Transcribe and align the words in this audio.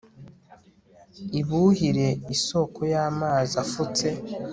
ibuhire 1.39 2.07
isoko 2.35 2.79
y'amazi 2.93 3.53
afutse 3.65 4.07